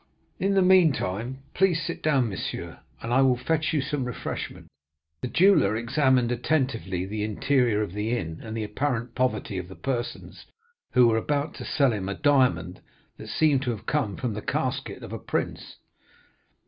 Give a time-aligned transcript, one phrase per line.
[0.39, 4.65] In the meantime please to sit down, monsieur, and I will fetch you some refreshment.'
[5.21, 9.75] "The jeweller examined attentively the interior of the inn and the apparent poverty of the
[9.75, 10.47] persons
[10.93, 12.81] who were about to sell him a diamond
[13.17, 15.75] that seemed to have come from the casket of a prince.